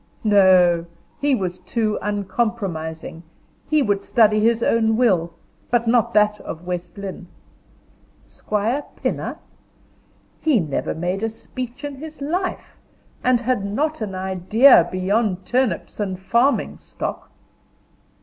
No! 0.23 0.87
he 1.19 1.35
was 1.35 1.59
too 1.59 1.99
uncompromising, 2.01 3.21
he 3.69 3.83
would 3.83 4.03
study 4.03 4.39
his 4.39 4.63
own 4.63 4.97
will, 4.97 5.35
but 5.69 5.87
not 5.87 6.15
that 6.15 6.39
of 6.41 6.65
West 6.65 6.97
Lynne. 6.97 7.27
Squire 8.25 8.81
Pinner? 8.95 9.37
He 10.39 10.59
never 10.59 10.95
made 10.95 11.21
a 11.21 11.29
speech 11.29 11.83
in 11.83 11.97
his 11.97 12.19
life, 12.19 12.77
and 13.23 13.41
had 13.41 13.63
not 13.63 14.01
an 14.01 14.15
idea 14.15 14.89
beyond 14.91 15.45
turnips 15.45 15.99
and 15.99 16.19
farming 16.19 16.79
stock. 16.79 17.29